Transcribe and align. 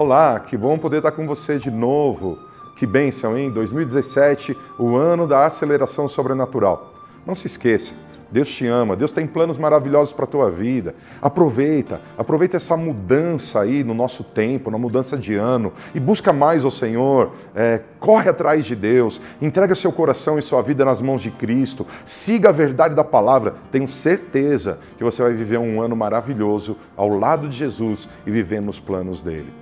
Olá, 0.00 0.40
que 0.40 0.56
bom 0.56 0.78
poder 0.78 0.96
estar 0.96 1.12
com 1.12 1.26
você 1.26 1.58
de 1.58 1.70
novo. 1.70 2.38
Que 2.74 2.86
bênção, 2.86 3.36
hein? 3.36 3.50
2017, 3.50 4.56
o 4.78 4.96
ano 4.96 5.26
da 5.26 5.44
aceleração 5.44 6.08
sobrenatural. 6.08 6.94
Não 7.26 7.34
se 7.34 7.46
esqueça, 7.46 7.94
Deus 8.30 8.48
te 8.48 8.66
ama, 8.66 8.96
Deus 8.96 9.12
tem 9.12 9.26
planos 9.26 9.58
maravilhosos 9.58 10.14
para 10.14 10.24
a 10.24 10.26
tua 10.26 10.50
vida. 10.50 10.94
Aproveita, 11.20 12.00
aproveita 12.16 12.56
essa 12.56 12.78
mudança 12.78 13.60
aí 13.60 13.84
no 13.84 13.92
nosso 13.92 14.24
tempo, 14.24 14.70
na 14.70 14.78
mudança 14.78 15.18
de 15.18 15.34
ano, 15.34 15.70
e 15.94 16.00
busca 16.00 16.32
mais 16.32 16.64
ao 16.64 16.70
Senhor, 16.70 17.32
é, 17.54 17.82
corre 17.98 18.30
atrás 18.30 18.64
de 18.64 18.74
Deus, 18.74 19.20
entrega 19.38 19.74
seu 19.74 19.92
coração 19.92 20.38
e 20.38 20.42
sua 20.42 20.62
vida 20.62 20.82
nas 20.82 21.02
mãos 21.02 21.20
de 21.20 21.30
Cristo, 21.30 21.86
siga 22.06 22.48
a 22.48 22.52
verdade 22.52 22.94
da 22.94 23.04
palavra. 23.04 23.56
Tenho 23.70 23.86
certeza 23.86 24.78
que 24.96 25.04
você 25.04 25.22
vai 25.22 25.34
viver 25.34 25.58
um 25.58 25.82
ano 25.82 25.94
maravilhoso 25.94 26.78
ao 26.96 27.10
lado 27.10 27.50
de 27.50 27.54
Jesus 27.58 28.08
e 28.26 28.30
vivendo 28.30 28.70
os 28.70 28.80
planos 28.80 29.20
dele. 29.20 29.52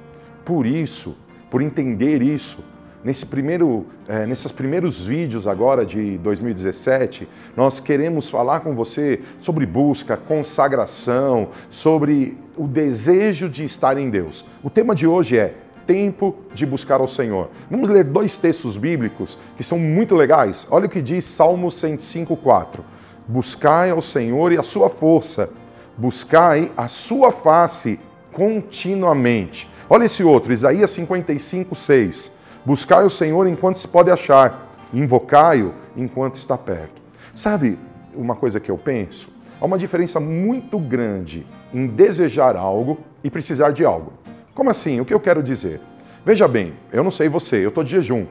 Por 0.48 0.64
isso, 0.64 1.14
por 1.50 1.60
entender 1.60 2.22
isso, 2.22 2.64
Nesse 3.04 3.24
primeiro, 3.24 3.86
é, 4.08 4.26
nesses 4.26 4.50
primeiros 4.50 5.06
vídeos 5.06 5.46
agora 5.46 5.86
de 5.86 6.18
2017, 6.18 7.28
nós 7.56 7.78
queremos 7.78 8.28
falar 8.28 8.58
com 8.58 8.74
você 8.74 9.20
sobre 9.40 9.64
busca, 9.64 10.16
consagração, 10.16 11.50
sobre 11.70 12.36
o 12.56 12.66
desejo 12.66 13.48
de 13.48 13.64
estar 13.64 13.96
em 13.96 14.10
Deus. 14.10 14.44
O 14.60 14.68
tema 14.68 14.96
de 14.96 15.06
hoje 15.06 15.38
é 15.38 15.54
tempo 15.86 16.34
de 16.52 16.66
buscar 16.66 17.00
ao 17.00 17.06
Senhor. 17.06 17.50
Vamos 17.70 17.88
ler 17.88 18.02
dois 18.02 18.36
textos 18.36 18.76
bíblicos 18.76 19.38
que 19.56 19.62
são 19.62 19.78
muito 19.78 20.16
legais. 20.16 20.66
Olha 20.68 20.86
o 20.86 20.90
que 20.90 21.00
diz 21.00 21.24
Salmo 21.24 21.70
105:4. 21.70 22.84
Buscai 23.28 23.90
ao 23.90 24.00
Senhor 24.00 24.52
e 24.52 24.58
a 24.58 24.64
sua 24.64 24.88
força, 24.88 25.50
buscai 25.96 26.72
a 26.76 26.88
sua 26.88 27.30
face 27.30 28.00
continuamente. 28.32 29.68
Olha 29.90 30.04
esse 30.04 30.22
outro, 30.22 30.52
Isaías 30.52 30.90
55:6. 30.90 32.32
Buscai 32.64 33.04
o 33.04 33.10
Senhor 33.10 33.46
enquanto 33.46 33.76
se 33.76 33.88
pode 33.88 34.10
achar, 34.10 34.68
invocai-o 34.92 35.72
enquanto 35.96 36.34
está 36.34 36.58
perto. 36.58 37.00
Sabe 37.34 37.78
uma 38.14 38.36
coisa 38.36 38.60
que 38.60 38.70
eu 38.70 38.76
penso? 38.76 39.30
Há 39.58 39.64
uma 39.64 39.78
diferença 39.78 40.20
muito 40.20 40.78
grande 40.78 41.46
em 41.72 41.86
desejar 41.86 42.54
algo 42.54 42.98
e 43.24 43.30
precisar 43.30 43.70
de 43.70 43.82
algo. 43.82 44.12
Como 44.54 44.68
assim? 44.68 45.00
O 45.00 45.06
que 45.06 45.14
eu 45.14 45.20
quero 45.20 45.42
dizer? 45.42 45.80
Veja 46.22 46.46
bem, 46.46 46.74
eu 46.92 47.02
não 47.02 47.10
sei 47.10 47.28
você, 47.28 47.64
eu 47.64 47.70
estou 47.70 47.82
de 47.82 47.90
jejum. 47.90 48.26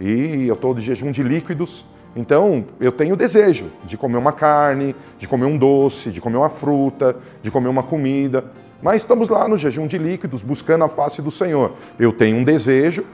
E 0.00 0.46
eu 0.48 0.54
estou 0.54 0.74
de 0.74 0.80
jejum 0.80 1.12
de 1.12 1.22
líquidos, 1.22 1.84
então 2.14 2.64
eu 2.80 2.90
tenho 2.90 3.16
desejo 3.16 3.66
de 3.84 3.96
comer 3.96 4.16
uma 4.16 4.32
carne, 4.32 4.96
de 5.18 5.28
comer 5.28 5.46
um 5.46 5.56
doce, 5.56 6.10
de 6.10 6.20
comer 6.20 6.36
uma 6.36 6.50
fruta, 6.50 7.16
de 7.40 7.50
comer 7.50 7.68
uma 7.68 7.82
comida. 7.82 8.44
Mas 8.82 9.02
estamos 9.02 9.28
lá 9.28 9.46
no 9.46 9.56
jejum 9.56 9.86
de 9.86 9.98
líquidos, 9.98 10.42
buscando 10.42 10.84
a 10.84 10.88
face 10.88 11.22
do 11.22 11.30
Senhor. 11.30 11.74
Eu 11.98 12.12
tenho 12.12 12.38
um 12.38 12.44
desejo, 12.44 13.04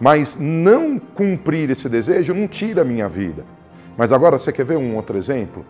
mas 0.00 0.36
não 0.38 0.98
cumprir 0.98 1.70
esse 1.70 1.88
desejo 1.88 2.34
não 2.34 2.46
tira 2.46 2.82
a 2.82 2.84
minha 2.84 3.08
vida. 3.08 3.44
Mas 3.96 4.12
agora 4.12 4.38
você 4.38 4.52
quer 4.52 4.64
ver 4.64 4.76
um 4.76 4.94
outro 4.96 5.18
exemplo? 5.18 5.64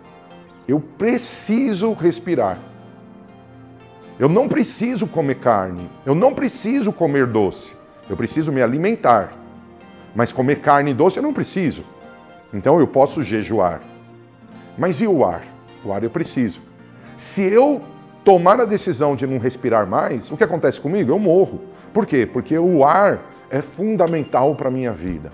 Eu 0.68 0.80
preciso 0.80 1.92
respirar. 1.94 2.58
Eu 4.18 4.28
não 4.28 4.46
preciso 4.48 5.06
comer 5.06 5.36
carne. 5.36 5.88
Eu 6.04 6.14
não 6.14 6.34
preciso 6.34 6.92
comer 6.92 7.26
doce. 7.26 7.74
Eu 8.08 8.16
preciso 8.16 8.52
me 8.52 8.60
alimentar. 8.60 9.32
Mas 10.14 10.30
comer 10.30 10.60
carne 10.60 10.90
e 10.90 10.94
doce 10.94 11.16
eu 11.16 11.22
não 11.22 11.32
preciso. 11.32 11.84
Então 12.52 12.78
eu 12.78 12.86
posso 12.86 13.22
jejuar. 13.22 13.80
Mas 14.76 15.00
e 15.00 15.06
o 15.06 15.24
ar? 15.24 15.42
O 15.84 15.92
ar 15.92 16.02
eu 16.02 16.10
preciso. 16.10 16.60
Se 17.16 17.42
eu 17.42 17.80
tomar 18.24 18.60
a 18.60 18.64
decisão 18.64 19.14
de 19.14 19.26
não 19.26 19.38
respirar 19.38 19.86
mais, 19.86 20.30
o 20.30 20.36
que 20.36 20.44
acontece 20.44 20.80
comigo? 20.80 21.10
Eu 21.10 21.18
morro. 21.18 21.60
Por 21.92 22.06
quê? 22.06 22.26
Porque 22.26 22.58
o 22.58 22.84
ar 22.84 23.20
é 23.50 23.60
fundamental 23.60 24.54
para 24.54 24.68
a 24.68 24.70
minha 24.70 24.92
vida. 24.92 25.32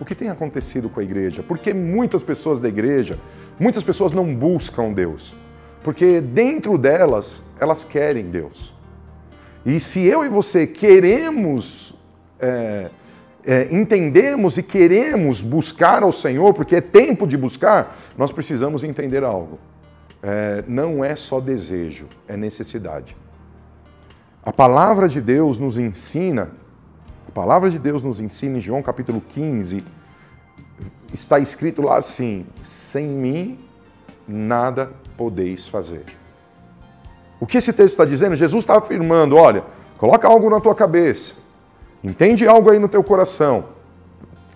O 0.00 0.04
que 0.04 0.14
tem 0.14 0.28
acontecido 0.28 0.88
com 0.88 1.00
a 1.00 1.02
igreja? 1.02 1.42
Porque 1.42 1.72
muitas 1.72 2.22
pessoas 2.22 2.60
da 2.60 2.68
igreja, 2.68 3.18
muitas 3.58 3.82
pessoas 3.82 4.12
não 4.12 4.34
buscam 4.34 4.92
Deus. 4.92 5.34
Porque 5.82 6.20
dentro 6.20 6.76
delas, 6.76 7.42
elas 7.60 7.84
querem 7.84 8.30
Deus. 8.30 8.74
E 9.64 9.78
se 9.78 10.04
eu 10.04 10.24
e 10.24 10.28
você 10.28 10.66
queremos, 10.66 11.94
é, 12.40 12.90
é, 13.46 13.68
entendemos 13.70 14.56
e 14.58 14.62
queremos 14.62 15.40
buscar 15.40 16.02
ao 16.02 16.12
Senhor, 16.12 16.54
porque 16.54 16.76
é 16.76 16.80
tempo 16.80 17.26
de 17.26 17.36
buscar, 17.36 17.98
nós 18.16 18.32
precisamos 18.32 18.84
entender 18.84 19.22
algo. 19.22 19.58
É, 20.22 20.64
não 20.66 21.04
é 21.04 21.14
só 21.16 21.40
desejo, 21.40 22.06
é 22.26 22.36
necessidade. 22.36 23.16
A 24.42 24.52
palavra 24.52 25.08
de 25.08 25.20
Deus 25.20 25.58
nos 25.58 25.78
ensina 25.78 26.50
palavra 27.34 27.68
de 27.68 27.80
Deus 27.80 28.04
nos 28.04 28.20
ensina 28.20 28.58
em 28.58 28.60
João 28.60 28.80
capítulo 28.80 29.20
15, 29.20 29.84
está 31.12 31.40
escrito 31.40 31.82
lá 31.82 31.98
assim: 31.98 32.46
sem 32.62 33.08
mim 33.08 33.58
nada 34.26 34.92
podeis 35.16 35.66
fazer. 35.66 36.04
O 37.40 37.46
que 37.46 37.58
esse 37.58 37.72
texto 37.72 37.94
está 37.94 38.04
dizendo? 38.04 38.36
Jesus 38.36 38.62
está 38.62 38.78
afirmando: 38.78 39.36
olha, 39.36 39.64
coloca 39.98 40.28
algo 40.28 40.48
na 40.48 40.60
tua 40.60 40.76
cabeça, 40.76 41.34
entende 42.04 42.46
algo 42.46 42.70
aí 42.70 42.78
no 42.78 42.88
teu 42.88 43.02
coração. 43.02 43.64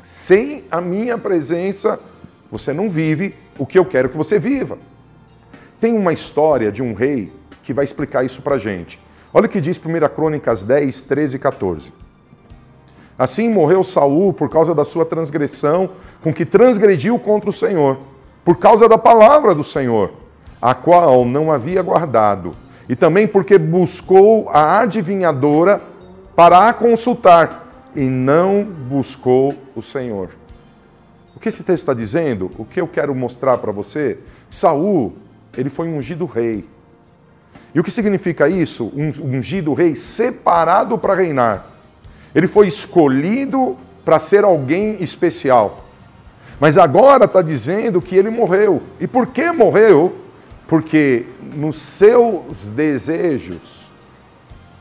Sem 0.02 0.64
a 0.70 0.80
minha 0.80 1.18
presença, 1.18 1.98
você 2.50 2.72
não 2.72 2.88
vive 2.88 3.34
o 3.58 3.66
que 3.66 3.78
eu 3.78 3.84
quero 3.84 4.08
que 4.08 4.16
você 4.16 4.38
viva. 4.38 4.78
Tem 5.80 5.94
uma 5.94 6.12
história 6.12 6.70
de 6.70 6.82
um 6.82 6.94
rei 6.94 7.32
que 7.62 7.72
vai 7.72 7.84
explicar 7.84 8.24
isso 8.24 8.42
para 8.42 8.58
gente. 8.58 9.00
Olha 9.32 9.46
o 9.46 9.48
que 9.48 9.60
diz 9.60 9.78
1 9.78 10.14
Crônicas 10.14 10.64
10, 10.64 11.02
13 11.02 11.36
e 11.36 11.38
14. 11.38 11.92
Assim 13.18 13.50
morreu 13.50 13.82
Saul 13.82 14.32
por 14.32 14.48
causa 14.48 14.74
da 14.74 14.84
sua 14.84 15.04
transgressão, 15.04 15.90
com 16.22 16.32
que 16.32 16.46
transgrediu 16.46 17.18
contra 17.18 17.50
o 17.50 17.52
Senhor, 17.52 17.98
por 18.44 18.58
causa 18.58 18.88
da 18.88 18.96
palavra 18.96 19.54
do 19.54 19.64
Senhor, 19.64 20.12
a 20.62 20.72
qual 20.72 21.24
não 21.24 21.50
havia 21.50 21.82
guardado, 21.82 22.54
e 22.88 22.94
também 22.94 23.26
porque 23.26 23.58
buscou 23.58 24.48
a 24.50 24.80
adivinhadora 24.80 25.82
para 26.38 26.68
a 26.68 26.72
consultar, 26.72 27.90
e 27.96 28.02
não 28.02 28.62
buscou 28.62 29.56
o 29.74 29.82
Senhor. 29.82 30.30
O 31.34 31.40
que 31.40 31.48
esse 31.48 31.64
texto 31.64 31.82
está 31.82 31.92
dizendo? 31.92 32.48
O 32.56 32.64
que 32.64 32.80
eu 32.80 32.86
quero 32.86 33.12
mostrar 33.12 33.58
para 33.58 33.72
você? 33.72 34.18
Saul, 34.48 35.16
ele 35.56 35.68
foi 35.68 35.88
ungido 35.88 36.26
rei. 36.26 36.64
E 37.74 37.80
o 37.80 37.82
que 37.82 37.90
significa 37.90 38.48
isso? 38.48 38.84
Um 38.94 39.36
ungido 39.36 39.74
rei 39.74 39.96
separado 39.96 40.96
para 40.96 41.16
reinar. 41.16 41.66
Ele 42.32 42.46
foi 42.46 42.68
escolhido 42.68 43.76
para 44.04 44.20
ser 44.20 44.44
alguém 44.44 45.02
especial. 45.02 45.86
Mas 46.60 46.78
agora 46.78 47.24
está 47.24 47.42
dizendo 47.42 48.00
que 48.00 48.14
ele 48.14 48.30
morreu. 48.30 48.80
E 49.00 49.08
por 49.08 49.26
que 49.26 49.50
morreu? 49.50 50.14
Porque 50.68 51.26
nos 51.56 51.78
seus 51.78 52.68
desejos, 52.68 53.87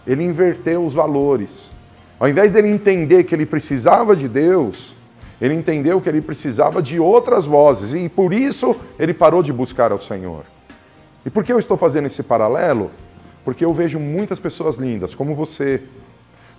ele 0.07 0.23
inverteu 0.23 0.83
os 0.83 0.93
valores. 0.93 1.71
Ao 2.19 2.27
invés 2.27 2.51
dele 2.51 2.69
entender 2.69 3.25
que 3.25 3.35
ele 3.35 3.45
precisava 3.45 4.15
de 4.15 4.27
Deus, 4.27 4.95
ele 5.39 5.53
entendeu 5.53 6.01
que 6.01 6.09
ele 6.09 6.21
precisava 6.21 6.81
de 6.81 6.99
outras 6.99 7.45
vozes. 7.45 7.93
E 7.93 8.09
por 8.09 8.33
isso 8.33 8.75
ele 8.97 9.13
parou 9.13 9.43
de 9.43 9.53
buscar 9.53 9.91
ao 9.91 9.99
Senhor. 9.99 10.45
E 11.25 11.29
por 11.29 11.43
que 11.43 11.51
eu 11.51 11.59
estou 11.59 11.77
fazendo 11.77 12.07
esse 12.07 12.23
paralelo? 12.23 12.89
Porque 13.43 13.63
eu 13.63 13.73
vejo 13.73 13.99
muitas 13.99 14.39
pessoas 14.39 14.77
lindas, 14.77 15.13
como 15.13 15.35
você, 15.35 15.83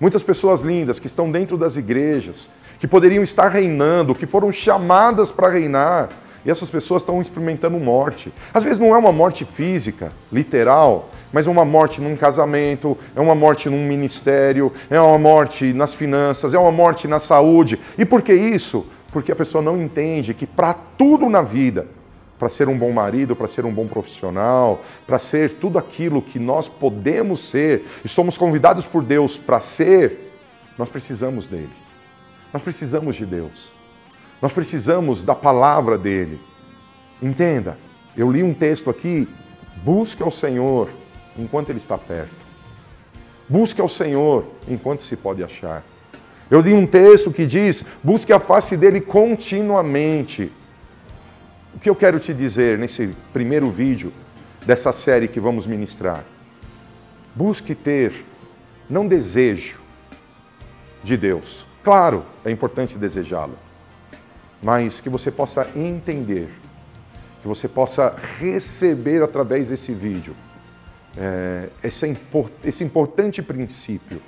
Muitas 0.00 0.22
pessoas 0.22 0.60
lindas 0.60 1.00
que 1.00 1.08
estão 1.08 1.30
dentro 1.30 1.58
das 1.58 1.74
igrejas, 1.74 2.48
que 2.78 2.86
poderiam 2.86 3.22
estar 3.24 3.48
reinando, 3.48 4.14
que 4.14 4.26
foram 4.26 4.52
chamadas 4.52 5.32
para 5.32 5.48
reinar, 5.48 6.10
e 6.48 6.50
essas 6.50 6.70
pessoas 6.70 7.02
estão 7.02 7.20
experimentando 7.20 7.78
morte. 7.78 8.32
Às 8.54 8.64
vezes 8.64 8.80
não 8.80 8.94
é 8.94 8.98
uma 8.98 9.12
morte 9.12 9.44
física, 9.44 10.10
literal, 10.32 11.10
mas 11.30 11.46
uma 11.46 11.62
morte 11.62 12.00
num 12.00 12.16
casamento, 12.16 12.96
é 13.14 13.20
uma 13.20 13.34
morte 13.34 13.68
num 13.68 13.86
ministério, 13.86 14.72
é 14.88 14.98
uma 14.98 15.18
morte 15.18 15.74
nas 15.74 15.92
finanças, 15.92 16.54
é 16.54 16.58
uma 16.58 16.72
morte 16.72 17.06
na 17.06 17.20
saúde. 17.20 17.78
E 17.98 18.04
por 18.06 18.22
que 18.22 18.32
isso? 18.32 18.86
Porque 19.12 19.30
a 19.30 19.36
pessoa 19.36 19.60
não 19.60 19.76
entende 19.76 20.32
que 20.32 20.46
para 20.46 20.72
tudo 20.72 21.28
na 21.28 21.42
vida 21.42 21.86
para 22.38 22.48
ser 22.48 22.66
um 22.66 22.78
bom 22.78 22.92
marido, 22.92 23.36
para 23.36 23.48
ser 23.48 23.66
um 23.66 23.72
bom 23.72 23.86
profissional, 23.86 24.82
para 25.06 25.18
ser 25.18 25.54
tudo 25.54 25.76
aquilo 25.76 26.22
que 26.22 26.38
nós 26.38 26.66
podemos 26.66 27.40
ser 27.40 27.84
e 28.02 28.08
somos 28.08 28.38
convidados 28.38 28.86
por 28.86 29.02
Deus 29.02 29.36
para 29.36 29.60
ser, 29.60 30.32
nós 30.78 30.88
precisamos 30.88 31.46
dele. 31.46 31.68
Nós 32.54 32.62
precisamos 32.62 33.16
de 33.16 33.26
Deus. 33.26 33.76
Nós 34.40 34.52
precisamos 34.52 35.22
da 35.22 35.34
palavra 35.34 35.98
dele. 35.98 36.40
Entenda, 37.20 37.78
eu 38.16 38.30
li 38.30 38.42
um 38.42 38.54
texto 38.54 38.88
aqui, 38.90 39.28
busque 39.82 40.22
ao 40.22 40.30
Senhor 40.30 40.88
enquanto 41.36 41.70
ele 41.70 41.78
está 41.78 41.98
perto. 41.98 42.46
Busque 43.48 43.80
ao 43.80 43.88
Senhor 43.88 44.44
enquanto 44.68 45.02
se 45.02 45.16
pode 45.16 45.42
achar. 45.42 45.82
Eu 46.50 46.60
li 46.60 46.72
um 46.72 46.86
texto 46.86 47.30
que 47.30 47.46
diz: 47.46 47.84
busque 48.02 48.32
a 48.32 48.38
face 48.38 48.76
dele 48.76 49.00
continuamente. 49.00 50.52
O 51.74 51.78
que 51.78 51.88
eu 51.88 51.94
quero 51.94 52.18
te 52.18 52.32
dizer 52.34 52.78
nesse 52.78 53.14
primeiro 53.32 53.70
vídeo 53.70 54.12
dessa 54.64 54.92
série 54.92 55.28
que 55.28 55.40
vamos 55.40 55.66
ministrar? 55.66 56.24
Busque 57.34 57.74
ter, 57.74 58.24
não 58.88 59.06
desejo, 59.06 59.80
de 61.04 61.16
Deus. 61.16 61.66
Claro, 61.84 62.24
é 62.44 62.50
importante 62.50 62.98
desejá-lo, 62.98 63.56
mas 64.62 65.00
que 65.00 65.08
você 65.08 65.30
possa 65.30 65.68
entender, 65.74 66.48
que 67.42 67.48
você 67.48 67.68
possa 67.68 68.16
receber 68.38 69.22
através 69.22 69.68
desse 69.68 69.92
vídeo 69.92 70.34
é, 71.16 71.68
esse, 71.82 72.16
esse 72.64 72.84
importante 72.84 73.42
princípio. 73.42 74.20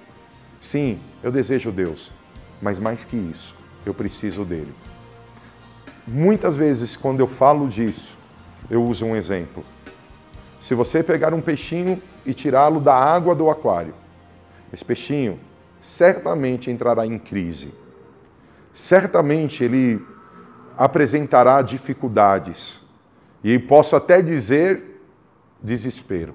Sim, 0.61 0.99
eu 1.23 1.31
desejo 1.31 1.71
Deus, 1.71 2.13
mas 2.61 2.79
mais 2.79 3.05
que 3.05 3.17
isso, 3.17 3.55
eu 3.87 3.95
preciso 3.95 4.45
dele. 4.45 4.75
Muitas 6.07 6.57
vezes, 6.57 6.97
quando 6.97 7.21
eu 7.21 7.27
falo 7.27 7.69
disso, 7.69 8.17
eu 8.69 8.83
uso 8.83 9.05
um 9.05 9.15
exemplo. 9.15 9.65
Se 10.61 10.75
você 10.75 11.03
pegar 11.03 11.33
um 11.33 11.41
peixinho 11.41 12.03
e 12.27 12.35
tirá-lo 12.35 12.81
da 12.81 12.95
água 12.95 13.35
do 13.35 13.49
aquário, 13.49 13.95
esse 14.73 14.85
peixinho 14.85 15.39
certamente 15.81 16.71
entrará 16.71 17.07
em 17.07 17.19
crise. 17.19 17.73
Certamente 18.73 19.65
ele 19.65 20.05
apresentará 20.77 21.63
dificuldades. 21.63 22.83
E 23.43 23.59
posso 23.59 23.97
até 23.97 24.21
dizer 24.21 25.03
desespero. 25.63 26.35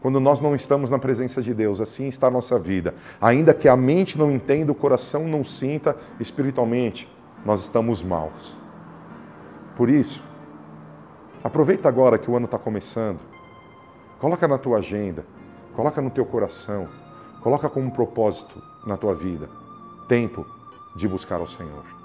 Quando 0.00 0.18
nós 0.18 0.40
não 0.40 0.54
estamos 0.54 0.90
na 0.90 0.98
presença 0.98 1.42
de 1.42 1.52
Deus, 1.52 1.80
assim 1.80 2.08
está 2.08 2.28
a 2.28 2.30
nossa 2.30 2.58
vida. 2.58 2.94
Ainda 3.20 3.52
que 3.52 3.68
a 3.68 3.76
mente 3.76 4.18
não 4.18 4.30
entenda, 4.30 4.72
o 4.72 4.74
coração 4.74 5.28
não 5.28 5.44
sinta, 5.44 5.96
espiritualmente, 6.18 7.06
nós 7.44 7.60
estamos 7.60 8.02
maus. 8.02 8.56
Por 9.76 9.90
isso, 9.90 10.22
aproveita 11.44 11.88
agora 11.88 12.18
que 12.18 12.30
o 12.30 12.36
ano 12.36 12.46
está 12.46 12.58
começando. 12.58 13.20
Coloca 14.18 14.48
na 14.48 14.56
tua 14.56 14.78
agenda, 14.78 15.24
coloca 15.74 16.00
no 16.00 16.10
teu 16.10 16.24
coração 16.24 16.88
Coloca 17.40 17.70
como 17.70 17.90
propósito 17.90 18.62
na 18.84 18.96
tua 18.96 19.14
vida 19.14 19.48
tempo 20.06 20.44
de 20.94 21.06
buscar 21.08 21.36
ao 21.36 21.46
Senhor. 21.46 21.99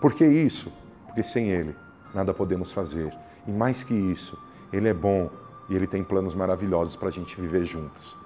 Por 0.00 0.14
que 0.14 0.24
isso? 0.24 0.72
Porque 1.06 1.22
sem 1.22 1.50
Ele 1.50 1.74
nada 2.14 2.32
podemos 2.34 2.72
fazer. 2.72 3.12
E 3.46 3.50
mais 3.50 3.82
que 3.82 3.94
isso, 3.94 4.38
Ele 4.72 4.88
é 4.88 4.94
bom 4.94 5.30
e 5.68 5.74
Ele 5.74 5.86
tem 5.86 6.02
planos 6.02 6.34
maravilhosos 6.34 6.96
para 6.96 7.08
a 7.08 7.12
gente 7.12 7.40
viver 7.40 7.64
juntos. 7.64 8.16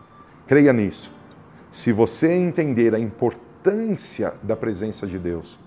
Creia 0.47 0.73
nisso. 0.73 1.13
Se 1.71 1.93
você 1.93 2.33
entender 2.33 2.95
a 2.95 2.99
importância 2.99 4.35
da 4.43 4.55
presença 4.55 5.07
de 5.07 5.19
Deus, 5.19 5.59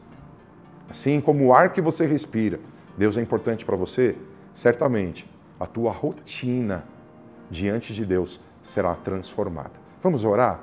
assim 0.89 1.19
como 1.19 1.45
o 1.45 1.54
ar 1.54 1.74
que 1.74 1.81
você 1.81 2.06
respira, 2.06 2.59
Deus 2.98 3.18
é 3.18 3.21
importante 3.21 3.65
para 3.65 3.75
você, 3.75 4.15
certamente 4.54 5.30
a 5.59 5.65
tua 5.65 5.92
rotina 5.92 6.86
diante 7.50 7.94
de 7.94 8.06
Deus 8.06 8.39
será 8.63 8.95
transformada. 8.95 9.74
Vamos 10.01 10.24
orar? 10.24 10.62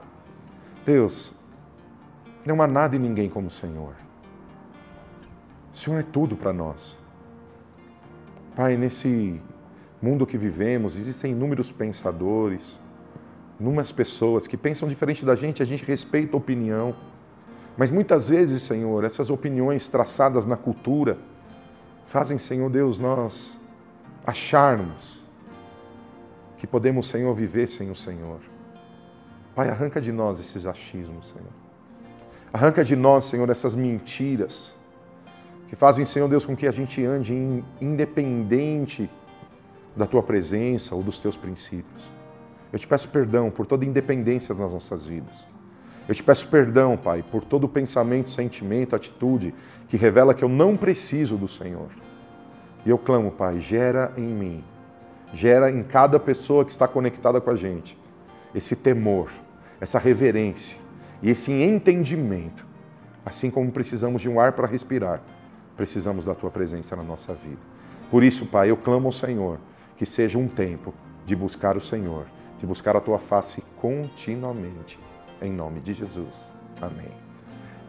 Deus, 0.86 1.32
não 2.44 2.60
há 2.62 2.66
nada 2.66 2.96
e 2.96 2.98
ninguém 2.98 3.28
como 3.28 3.48
o 3.48 3.50
Senhor. 3.50 3.94
O 5.74 5.76
Senhor 5.76 5.98
é 5.98 6.04
tudo 6.04 6.36
para 6.36 6.52
nós. 6.52 6.96
Pai, 8.54 8.76
nesse 8.76 9.40
mundo 10.00 10.24
que 10.24 10.38
vivemos, 10.38 10.96
existem 10.96 11.32
inúmeros 11.32 11.72
pensadores, 11.72 12.78
inúmeras 13.58 13.90
pessoas 13.90 14.46
que 14.46 14.56
pensam 14.56 14.88
diferente 14.88 15.24
da 15.24 15.34
gente, 15.34 15.64
a 15.64 15.66
gente 15.66 15.84
respeita 15.84 16.36
a 16.36 16.38
opinião. 16.38 16.94
Mas 17.76 17.90
muitas 17.90 18.28
vezes, 18.28 18.62
Senhor, 18.62 19.02
essas 19.02 19.30
opiniões 19.30 19.88
traçadas 19.88 20.46
na 20.46 20.56
cultura 20.56 21.18
fazem, 22.06 22.38
Senhor 22.38 22.70
Deus, 22.70 23.00
nós 23.00 23.58
acharmos 24.24 25.24
que 26.56 26.68
podemos, 26.68 27.08
Senhor, 27.08 27.34
viver 27.34 27.66
sem 27.66 27.90
o 27.90 27.96
Senhor. 27.96 28.38
Pai, 29.56 29.68
arranca 29.68 30.00
de 30.00 30.12
nós 30.12 30.38
esses 30.38 30.66
achismos, 30.66 31.30
Senhor. 31.30 31.52
Arranca 32.52 32.84
de 32.84 32.94
nós, 32.94 33.24
Senhor, 33.24 33.50
essas 33.50 33.74
mentiras 33.74 34.76
que 35.74 35.78
fazem, 35.80 36.04
Senhor 36.04 36.28
Deus, 36.28 36.46
com 36.46 36.54
que 36.54 36.68
a 36.68 36.70
gente 36.70 37.04
ande 37.04 37.34
independente 37.80 39.10
da 39.96 40.06
tua 40.06 40.22
presença 40.22 40.94
ou 40.94 41.02
dos 41.02 41.18
teus 41.18 41.36
princípios. 41.36 42.08
Eu 42.72 42.78
te 42.78 42.86
peço 42.86 43.08
perdão 43.08 43.50
por 43.50 43.66
toda 43.66 43.84
independência 43.84 44.54
das 44.54 44.72
nossas 44.72 45.04
vidas. 45.04 45.48
Eu 46.08 46.14
te 46.14 46.22
peço 46.22 46.46
perdão, 46.46 46.96
Pai, 46.96 47.24
por 47.28 47.42
todo 47.42 47.68
pensamento, 47.68 48.30
sentimento, 48.30 48.94
atitude 48.94 49.52
que 49.88 49.96
revela 49.96 50.32
que 50.32 50.44
eu 50.44 50.48
não 50.48 50.76
preciso 50.76 51.36
do 51.36 51.48
Senhor. 51.48 51.88
E 52.86 52.90
eu 52.90 52.96
clamo, 52.96 53.32
Pai, 53.32 53.58
gera 53.58 54.12
em 54.16 54.28
mim, 54.28 54.64
gera 55.32 55.72
em 55.72 55.82
cada 55.82 56.20
pessoa 56.20 56.64
que 56.64 56.70
está 56.70 56.86
conectada 56.86 57.40
com 57.40 57.50
a 57.50 57.56
gente 57.56 57.98
esse 58.54 58.76
temor, 58.76 59.28
essa 59.80 59.98
reverência 59.98 60.78
e 61.20 61.30
esse 61.30 61.50
entendimento. 61.50 62.64
Assim 63.26 63.50
como 63.50 63.72
precisamos 63.72 64.22
de 64.22 64.28
um 64.28 64.38
ar 64.38 64.52
para 64.52 64.68
respirar, 64.68 65.20
precisamos 65.76 66.24
da 66.24 66.34
tua 66.34 66.50
presença 66.50 66.94
na 66.96 67.02
nossa 67.02 67.32
vida. 67.34 67.60
Por 68.10 68.22
isso, 68.22 68.46
Pai, 68.46 68.70
eu 68.70 68.76
clamo 68.76 69.06
ao 69.06 69.12
Senhor 69.12 69.58
que 69.96 70.06
seja 70.06 70.38
um 70.38 70.48
tempo 70.48 70.94
de 71.24 71.34
buscar 71.34 71.76
o 71.76 71.80
Senhor, 71.80 72.26
de 72.58 72.66
buscar 72.66 72.96
a 72.96 73.00
tua 73.00 73.18
face 73.18 73.62
continuamente. 73.80 74.98
Em 75.40 75.52
nome 75.52 75.80
de 75.80 75.92
Jesus. 75.92 76.52
Amém. 76.80 77.12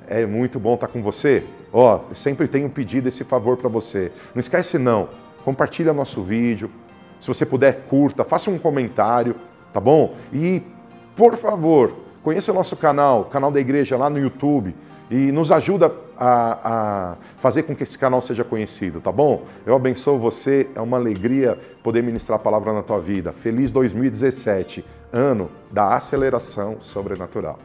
É 0.08 0.26
muito 0.26 0.60
bom 0.60 0.76
estar 0.76 0.88
com 0.88 1.02
você. 1.02 1.44
Ó, 1.72 1.96
oh, 1.96 2.10
eu 2.10 2.16
sempre 2.16 2.48
tenho 2.48 2.70
pedido 2.70 3.08
esse 3.08 3.24
favor 3.24 3.58
para 3.58 3.70
você. 3.70 4.12
Não 4.34 4.40
esquece 4.40 4.78
não, 4.78 5.10
compartilha 5.44 5.94
nosso 5.94 6.22
vídeo. 6.22 6.70
Se 7.20 7.28
você 7.28 7.46
puder, 7.46 7.86
curta, 7.88 8.24
faça 8.24 8.52
um 8.52 8.58
comentário, 8.58 9.36
tá 9.74 9.80
bom? 9.80 10.16
E 10.32 10.62
por 11.16 11.36
favor, 11.36 11.96
conheça 12.24 12.52
o 12.52 12.56
nosso 12.56 12.76
canal, 12.76 13.22
o 13.22 13.26
canal 13.26 13.52
da 13.52 13.60
igreja 13.60 13.98
lá 13.98 14.10
no 14.10 14.20
YouTube 14.20 14.76
e 15.10 15.32
nos 15.32 15.52
ajuda 15.52 15.90
a, 16.18 16.60
a, 16.64 17.16
fazer 17.38 17.64
com 17.64 17.76
que 17.76 17.84
esse 17.84 17.98
canal 17.98 18.22
seja 18.22 18.44
conhecido, 18.44 19.02
tá 19.02 19.12
bom? 19.12 19.46
Eu 19.66 19.76
abençoo 19.76 20.18
você, 20.18 20.70
é 20.76 20.82
uma 20.82 20.98
alegria 20.98 21.58
poder 21.84 22.02
ministrar 22.02 22.40
a 22.40 22.42
palavra 22.42 22.74
na 22.74 22.82
tua 22.82 23.00
vida. 23.00 23.32
Feliz 23.32 23.72
2017, 23.72 24.86
ano 25.12 25.50
da 25.72 25.96
aceleração 25.96 26.78
sobrenatural. 26.80 27.60